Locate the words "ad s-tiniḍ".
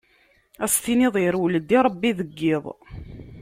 0.63-1.15